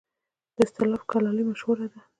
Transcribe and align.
د 0.55 0.57
استالف 0.65 1.01
کلالي 1.11 1.43
مشهوره 1.49 1.85
ده 1.91 1.99